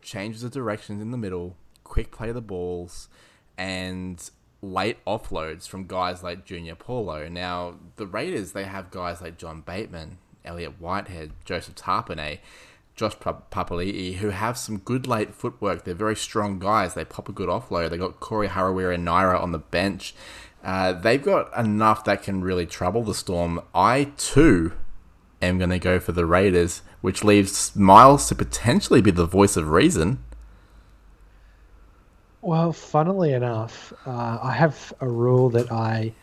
[0.01, 3.09] changes of directions in the middle, quick play of the balls,
[3.57, 4.29] and
[4.61, 7.27] late offloads from guys like Junior Paulo.
[7.27, 12.39] Now, the Raiders, they have guys like John Bateman, Elliott Whitehead, Joseph Tapine,
[12.95, 15.83] Josh Papali'i, who have some good late footwork.
[15.83, 16.95] They're very strong guys.
[16.95, 17.91] They pop a good offload.
[17.91, 20.15] They got Corey Harawira and Naira on the bench
[20.63, 23.61] Uh, they've got enough that can really trouble the Storm.
[23.73, 24.73] I too
[25.41, 29.55] am going to go for the Raiders, which leaves Miles to potentially be the voice
[29.55, 30.23] of reason.
[32.41, 36.13] Well, funnily enough, uh, I have a rule that I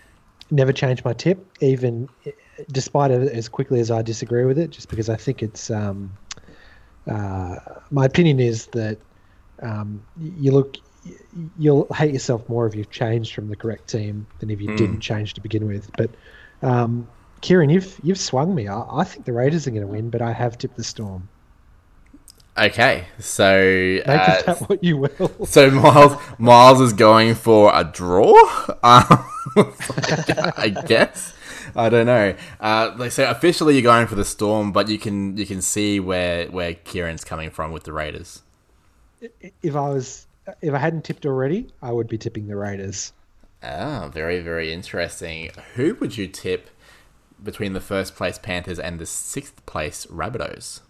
[0.51, 2.09] never change my tip, even
[2.71, 5.71] despite it as quickly as I disagree with it, just because I think it's.
[5.71, 6.13] Um,
[7.11, 7.57] uh,
[7.91, 8.99] my opinion is that
[9.63, 10.77] um, you look,
[11.59, 14.77] you'll hate yourself more if you've changed from the correct team than if you mm.
[14.77, 15.91] didn't change to begin with.
[15.97, 16.11] But
[16.63, 17.07] um,
[17.41, 18.69] Kieran, you've you've swung me.
[18.69, 21.29] I, I think the Raiders are going to win, but I have tipped the Storm.
[22.57, 25.31] Okay, so make uh, that what you will.
[25.47, 28.35] So Miles Miles is going for a draw.
[28.83, 29.25] Um,
[30.57, 31.35] I guess.
[31.77, 32.35] I don't know.
[32.61, 36.47] Uh, so officially, you're going for the Storm, but you can you can see where
[36.47, 38.43] where Kieran's coming from with the Raiders.
[39.63, 40.27] If I was
[40.61, 43.13] if I hadn't tipped already, I would be tipping the Raiders.
[43.63, 45.51] Ah, very very interesting.
[45.75, 46.71] Who would you tip
[47.43, 50.81] between the first place Panthers and the sixth place Rabbitohs?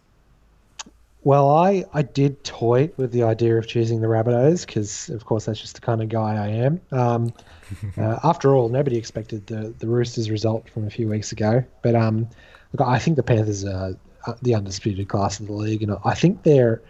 [1.25, 5.47] Well, I, I did toy with the idea of choosing the Rabbitohs because, of course,
[5.47, 6.81] that's just the kind of guy I am.
[6.93, 7.33] Um,
[7.97, 11.65] uh, after all, nobody expected the, the Roosters result from a few weeks ago.
[11.81, 12.29] But um,
[12.75, 13.97] look, I think the Panthers are
[14.43, 16.83] the undisputed class of the league, and I think they're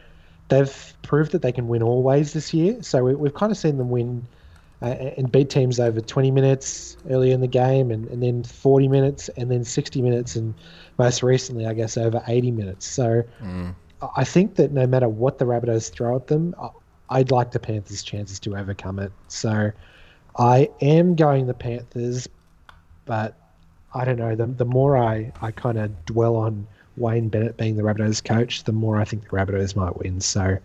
[0.49, 2.83] they've proved that they can win always this year.
[2.83, 4.27] So we, have kind of seen them win
[4.83, 8.89] uh, and beat teams over 20 minutes early in the game, and, and then 40
[8.89, 10.55] minutes, and then 60 minutes, and
[10.99, 12.85] most recently, I guess, over 80 minutes.
[12.85, 13.23] So.
[13.41, 13.77] Mm
[14.17, 16.55] I think that no matter what the Rabbitohs throw at them,
[17.11, 19.13] I'd like the Panthers' chances to overcome it.
[19.29, 19.71] So
[20.39, 22.29] I am going the Panthers,
[23.05, 23.35] but
[23.95, 24.35] I don't know.
[24.35, 28.65] The, the more I, I kind of dwell on Wayne Bennett being the Rabbitohs coach,
[28.65, 30.21] the more I think the Rabbitohs might win.
[30.21, 30.59] So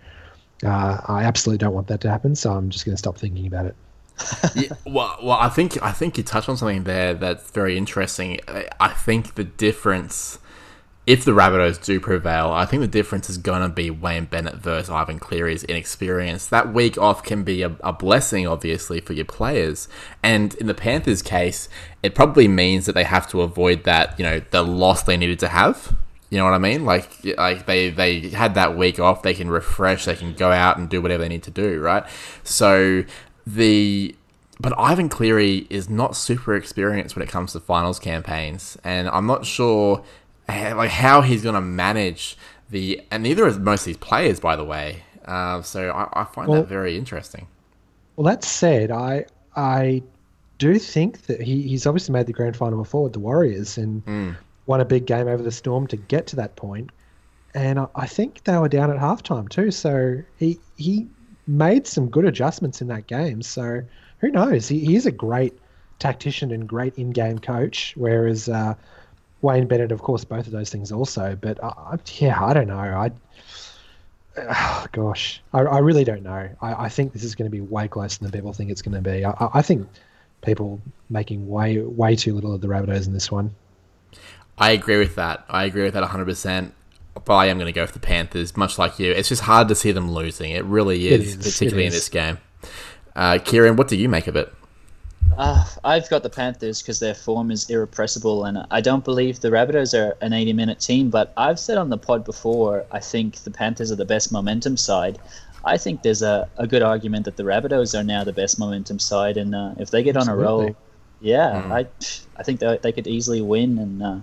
[0.64, 2.36] uh, I absolutely don't want that to happen.
[2.36, 3.76] So I'm just going to stop thinking about it.
[4.56, 8.40] yeah, well, well, I think I think you touched on something there that's very interesting.
[8.78, 10.40] I think the difference
[11.06, 14.56] if the Rabbitohs do prevail, I think the difference is going to be Wayne Bennett
[14.56, 16.46] versus Ivan Cleary's inexperience.
[16.48, 19.88] That week off can be a, a, blessing, obviously, for your players.
[20.22, 21.68] And in the Panthers' case,
[22.04, 25.40] it probably means that they have to avoid that, you know, the loss they needed
[25.40, 25.96] to have.
[26.30, 26.86] You know what I mean?
[26.86, 30.78] Like, like they, they had that week off, they can refresh, they can go out
[30.78, 32.04] and do whatever they need to do, right?
[32.44, 33.04] So
[33.48, 34.16] the
[34.62, 39.26] but Ivan Cleary is not super experienced when it comes to finals campaigns, and I'm
[39.26, 40.04] not sure
[40.76, 42.38] like how he's going to manage
[42.70, 45.04] the and neither is most of these players, by the way.
[45.26, 47.48] Uh, so I, I find well, that very interesting.
[48.16, 50.04] Well, that said, I I
[50.58, 54.06] do think that he, he's obviously made the grand final before with the Warriors and
[54.06, 54.36] mm.
[54.66, 56.92] won a big game over the Storm to get to that point.
[57.54, 59.72] And I, I think they were down at halftime too.
[59.72, 61.08] So he he
[61.48, 63.42] made some good adjustments in that game.
[63.42, 63.82] So
[64.20, 64.68] who knows?
[64.68, 65.58] He, he is a great
[65.98, 67.94] tactician and great in-game coach.
[67.96, 68.76] Whereas uh,
[69.42, 71.38] Wayne Bennett, of course, both of those things also.
[71.40, 72.78] But uh, yeah, I don't know.
[72.78, 73.12] I
[74.38, 76.50] oh, gosh, I, I, really don't know.
[76.62, 79.02] I, I, think this is going to be way closer than people think it's going
[79.02, 79.26] to be.
[79.26, 79.88] I, I, think
[80.42, 83.56] people making way way too little of the Rabbitohs in this one.
[84.58, 85.46] I agree with that.
[85.50, 86.26] I agree with that 100.
[86.26, 86.74] percent
[87.14, 89.12] But I am going to go for the Panthers, much like you.
[89.12, 90.52] It's just hard to see them losing.
[90.52, 92.40] It really is, it is particularly in this game.
[93.16, 94.54] Uh, Kieran, what do you make of it?
[95.40, 99.48] Uh, I've got the Panthers because their form is irrepressible, and I don't believe the
[99.48, 101.10] Rabbitohs are an 80 minute team.
[101.10, 104.76] But I've said on the pod before, I think the Panthers are the best momentum
[104.76, 105.18] side.
[105.64, 109.00] I think there's a, a good argument that the Rabbitohs are now the best momentum
[109.00, 110.46] side, and uh, if they get Absolutely.
[110.46, 110.76] on a roll,
[111.22, 111.72] yeah, mm.
[111.72, 111.88] I
[112.36, 114.18] I think they, they could easily win, and uh,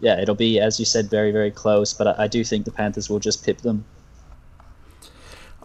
[0.00, 1.92] yeah, it'll be as you said, very very close.
[1.92, 3.84] But I, I do think the Panthers will just pip them.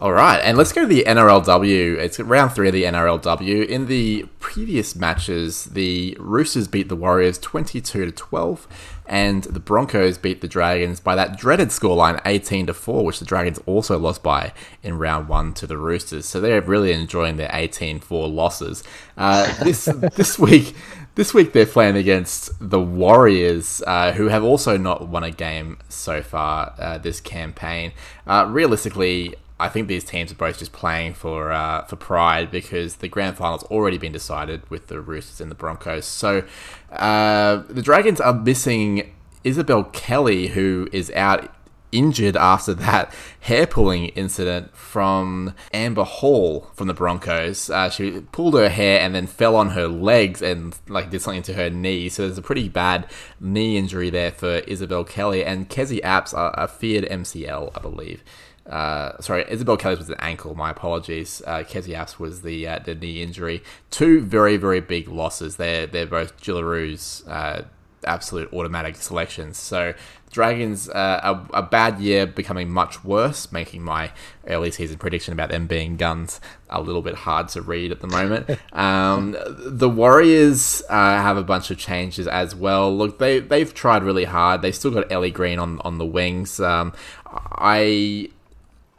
[0.00, 1.96] All right, and let's go to the NRLW.
[1.96, 3.66] It's round three of the NRLW.
[3.66, 8.68] In the previous matches, the Roosters beat the Warriors 22 to 12,
[9.06, 13.24] and the Broncos beat the Dragons by that dreaded scoreline 18 to 4, which the
[13.24, 14.52] Dragons also lost by
[14.84, 16.26] in round one to the Roosters.
[16.26, 18.84] So they're really enjoying their 18-4 losses.
[19.16, 20.76] Uh, this this week,
[21.16, 25.78] this week they're playing against the Warriors, uh, who have also not won a game
[25.88, 27.90] so far uh, this campaign.
[28.28, 32.96] Uh, realistically, I think these teams are both just playing for uh, for pride because
[32.96, 36.06] the grand final's already been decided with the Roosters and the Broncos.
[36.06, 36.44] So
[36.92, 41.52] uh, the Dragons are missing Isabelle Kelly, who is out
[41.90, 47.70] injured after that hair pulling incident from Amber Hall from the Broncos.
[47.70, 51.42] Uh, she pulled her hair and then fell on her legs and like did something
[51.42, 52.08] to her knee.
[52.08, 53.06] So there's a pretty bad
[53.40, 58.22] knee injury there for Isabelle Kelly and Kezie Apps, a, a feared MCL, I believe.
[58.68, 60.54] Uh, sorry, Isabelle Kelly's was an ankle.
[60.54, 61.42] My apologies.
[61.46, 63.62] Uh, Kezie Apps was the uh, the knee injury.
[63.90, 65.56] Two very very big losses.
[65.56, 67.62] They're they're both Jillaroos uh,
[68.04, 69.56] absolute automatic selections.
[69.56, 69.94] So
[70.30, 71.20] Dragons uh,
[71.52, 74.12] a, a, bad year becoming much worse, making my
[74.46, 78.06] early season prediction about them being guns a little bit hard to read at the
[78.06, 78.58] moment.
[78.74, 82.94] um, the Warriors uh, have a bunch of changes as well.
[82.94, 84.60] Look, they they've tried really hard.
[84.60, 86.60] They've still got Ellie Green on on the wings.
[86.60, 86.92] Um,
[87.26, 88.28] I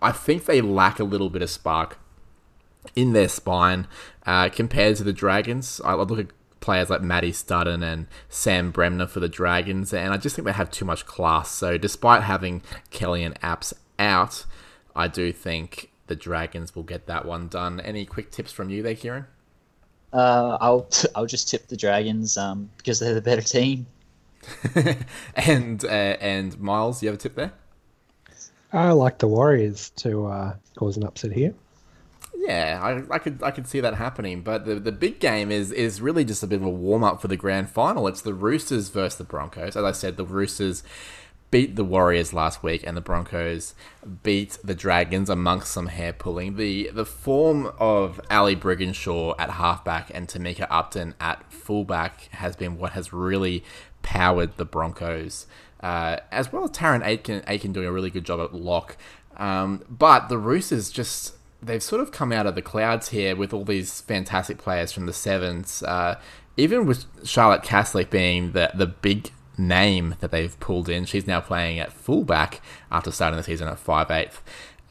[0.02, 2.00] I think they lack a little bit of spark
[2.96, 3.88] in their spine
[4.26, 5.82] uh, compared to the Dragons.
[5.84, 6.28] I look at
[6.60, 10.52] players like Maddie Studdon and Sam Bremner for the Dragons, and I just think they
[10.52, 11.52] have too much class.
[11.52, 14.46] So, despite having Kelly and Apps out,
[14.96, 17.80] I do think the Dragons will get that one done.
[17.80, 19.26] Any quick tips from you there, Kieran?
[20.12, 23.86] Uh, I'll I'll just tip the Dragons um, because they're the better team.
[25.36, 27.54] and uh, and Miles, you have a tip there?
[28.72, 31.54] I like the Warriors to uh, cause an upset here.
[32.36, 35.72] Yeah, I, I could I could see that happening, but the the big game is
[35.72, 38.08] is really just a bit of a warm up for the grand final.
[38.08, 39.76] It's the Roosters versus the Broncos.
[39.76, 40.84] As I said, the Roosters
[41.52, 43.74] beat the Warriors last week, and the Broncos
[44.24, 46.56] beat the Dragons amongst some hair pulling.
[46.56, 52.78] The the form of Ali Brigginshaw at halfback and Tamika Upton at fullback has been
[52.78, 53.64] what has really
[54.02, 55.46] powered the Broncos,
[55.82, 58.98] uh, as well as Tarryn Aiken, Aiken doing a really good job at lock.
[59.38, 63.54] Um, but the Roosters just they've sort of come out of the clouds here with
[63.54, 65.84] all these fantastic players from the sevens.
[65.84, 66.20] Uh,
[66.58, 71.40] even with Charlotte Caslick being the the big name that they've pulled in, she's now
[71.40, 72.62] playing at fullback
[72.92, 74.42] after starting the season at five eighth.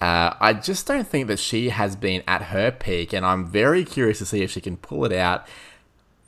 [0.00, 3.84] Uh, I just don't think that she has been at her peak, and I'm very
[3.84, 5.46] curious to see if she can pull it out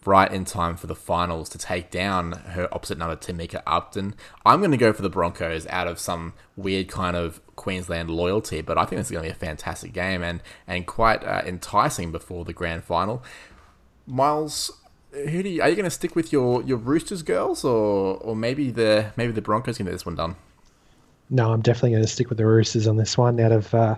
[0.07, 4.15] right in time for the finals to take down her opposite number, Tamika Upton.
[4.47, 8.63] I'm going to go for the Broncos out of some weird kind of Queensland loyalty,
[8.63, 11.43] but I think this is going to be a fantastic game and, and quite uh,
[11.45, 13.23] enticing before the grand final.
[14.07, 14.71] Miles,
[15.13, 18.35] who do you, are you going to stick with your, your Roosters girls or or
[18.35, 20.37] maybe the maybe the Broncos can get this one done?
[21.29, 23.97] No, I'm definitely going to stick with the Roosters on this one out of uh,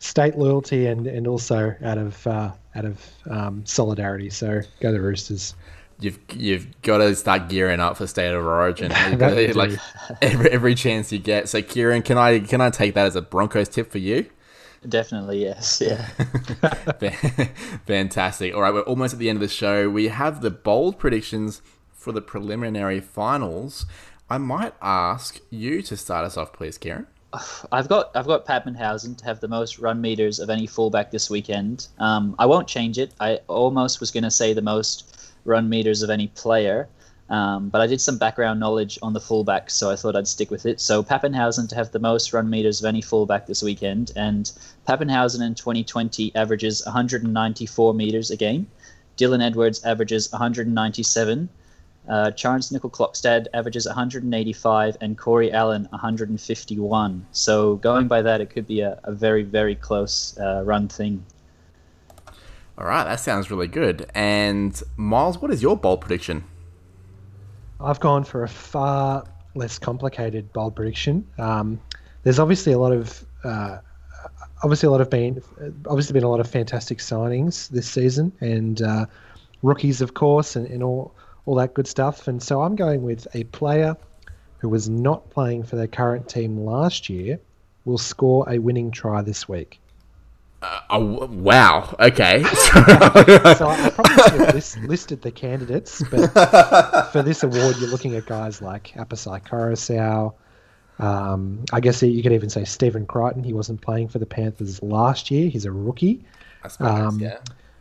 [0.00, 4.30] state loyalty and, and also out of uh, out of um, solidarity.
[4.30, 5.54] So go the Roosters.
[6.00, 8.90] You've you've got to start gearing up for state of origin.
[9.54, 9.78] like
[10.20, 11.48] every, every chance you get.
[11.48, 14.28] So Kieran, can I can I take that as a Broncos tip for you?
[14.88, 15.82] Definitely yes.
[15.84, 16.06] Yeah.
[17.86, 18.54] Fantastic.
[18.54, 19.90] All right, we're almost at the end of the show.
[19.90, 21.60] We have the bold predictions
[21.92, 23.84] for the preliminary finals.
[24.30, 27.08] I might ask you to start us off, please, Kieran.
[27.70, 31.30] I've got I've got Papenhuyzen to have the most run meters of any fullback this
[31.30, 31.86] weekend.
[31.98, 33.12] Um, I won't change it.
[33.20, 36.88] I almost was going to say the most run meters of any player,
[37.28, 40.50] um, but I did some background knowledge on the fullback, so I thought I'd stick
[40.50, 40.80] with it.
[40.80, 44.50] So Papenhuyzen to have the most run meters of any fullback this weekend, and
[44.88, 48.66] Papenhuyzen in 2020 averages 194 meters a game.
[49.16, 51.48] Dylan Edwards averages 197.
[52.08, 57.26] Uh, Charnze Nicoll-Klokstad averages 185 and Corey Allen 151.
[57.32, 61.24] So going by that, it could be a, a very, very close uh, run thing.
[62.78, 64.10] All right, that sounds really good.
[64.14, 66.44] And Miles, what is your bold prediction?
[67.78, 69.24] I've gone for a far
[69.54, 71.26] less complicated bold prediction.
[71.38, 71.80] Um,
[72.22, 73.78] there's obviously a lot of uh,
[74.62, 75.42] obviously a lot of been
[75.86, 79.06] obviously been a lot of fantastic signings this season and uh,
[79.62, 81.14] rookies, of course, and, and all
[81.46, 82.28] all that good stuff.
[82.28, 83.96] And so I'm going with a player
[84.58, 87.40] who was not playing for their current team last year
[87.84, 89.80] will score a winning try this week.
[90.62, 91.96] Uh, oh, wow.
[91.98, 92.42] Okay.
[92.44, 96.28] so I probably should list, listed the candidates, but
[97.12, 100.34] for this award, you're looking at guys like Apisai Koroisau.
[100.98, 103.42] Um, I guess you could even say Stephen Crichton.
[103.42, 105.48] He wasn't playing for the Panthers last year.
[105.48, 106.22] He's a rookie.
[106.62, 107.38] I suppose, um, yeah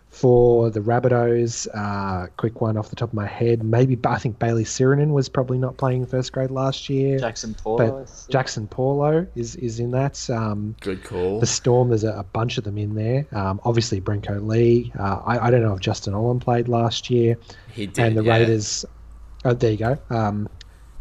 [0.10, 3.64] for the Rabbitohs, uh, quick one off the top of my head.
[3.64, 7.20] Maybe I think Bailey Sironen was probably not playing first grade last year.
[7.20, 8.06] Jaxson Paulo.
[8.30, 10.30] Jaxson Paulo is is in that.
[10.30, 11.40] Um, Good call.
[11.40, 13.28] The Storm, there's a, a bunch of them in there.
[13.32, 14.92] Um, obviously, Brenko Lee.
[14.98, 17.38] Uh, I, I don't know if Justin Olam played last year.
[17.72, 18.00] He did.
[18.00, 18.38] And the yeah.
[18.38, 18.86] Raiders.
[19.46, 19.98] Oh, there you go.
[20.10, 20.50] Um,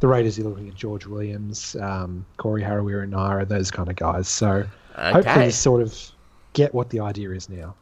[0.00, 4.28] the Raiders, you're looking at George Williams, um, Corey Harawira-Naera, those kind of guys.
[4.28, 4.48] So
[4.96, 5.12] okay.
[5.12, 6.12] hopefully, you sort of
[6.52, 7.74] get what the idea is now.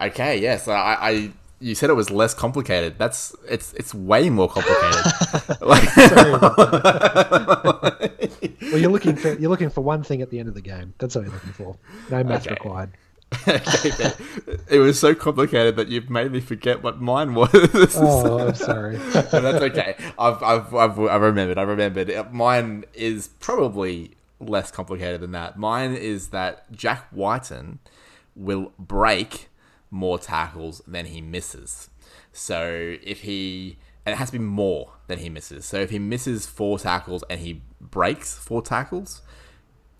[0.00, 1.32] Okay, yes, I, I
[1.62, 2.98] you said it was less complicated.
[2.98, 5.12] That's it's it's way more complicated.
[5.60, 5.96] like,
[8.62, 10.94] well, you're looking for you're looking for one thing at the end of the game.
[10.98, 11.76] That's what you're looking for.
[12.10, 12.54] No math okay.
[12.54, 12.90] required.
[13.48, 14.12] okay,
[14.68, 17.48] it was so complicated that you've made me forget what mine was.
[17.96, 18.98] oh, I'm sorry.
[19.12, 19.96] but that's okay.
[20.18, 21.56] I've, I've, I've, I remembered.
[21.56, 22.10] I remembered.
[22.10, 25.58] Uh, mine is probably less complicated than that.
[25.58, 27.78] Mine is that Jack Wighton
[28.36, 29.48] will break
[29.92, 31.88] more tackles than he misses.
[32.32, 35.64] So if he and it has to be more than he misses.
[35.64, 39.22] So if he misses four tackles and he breaks four tackles,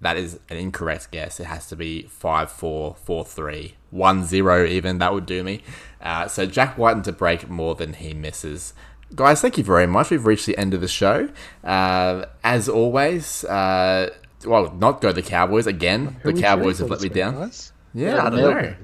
[0.01, 1.38] that is an incorrect guess.
[1.38, 4.99] It has to be 5 4, 4 3, 1 0 even.
[4.99, 5.62] That would do me.
[6.01, 8.74] Uh, so Jack Wighton to break more than he misses.
[9.14, 10.11] Guys, thank you very much.
[10.11, 11.28] We've reached the end of the show.
[11.62, 14.11] Uh, as always, uh,
[14.45, 16.16] well, not go the Cowboys again.
[16.22, 17.34] Who the Cowboys have let me down.
[17.34, 17.72] guys?
[17.95, 18.74] Yeah, Yeah, I don't know.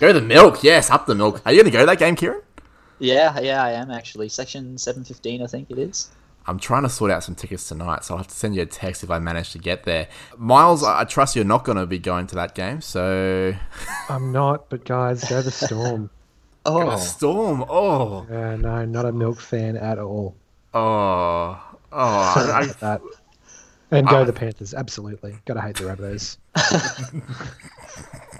[0.00, 0.62] Go the milk.
[0.64, 1.40] Yes, up the milk.
[1.46, 2.42] Are you going to go to that game, Kieran?
[2.98, 4.28] Yeah, yeah, I am actually.
[4.28, 6.10] Section seven fifteen, I think it is.
[6.46, 8.66] I'm trying to sort out some tickets tonight, so I'll have to send you a
[8.66, 10.08] text if I manage to get there.
[10.36, 13.54] Miles, I I trust you're not going to be going to that game, so.
[14.08, 16.10] I'm not, but guys, go the Storm.
[16.66, 17.62] Oh, Storm.
[17.68, 18.26] Oh.
[18.30, 20.34] Uh, no, not a milk fan at all.
[20.72, 21.60] Oh.
[21.92, 21.92] Oh.
[21.92, 23.02] I, I, That.
[23.90, 24.24] And go Ah.
[24.24, 25.36] the Panthers, absolutely.
[25.44, 26.38] Gotta hate the Rabbitohs.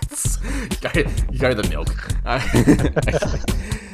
[1.32, 1.88] you go the milk.
[2.24, 2.40] Uh,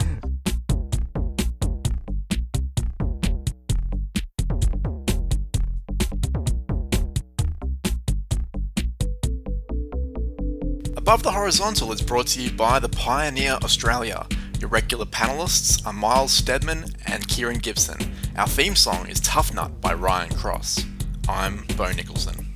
[10.97, 14.27] Above the Horizontal is brought to you by the Pioneer Australia.
[14.61, 18.15] Your regular panelists are Miles Stedman and Kieran Gibson.
[18.37, 20.85] Our theme song is Tough Nut by Ryan Cross.
[21.29, 22.50] I'm Bo Nicholson.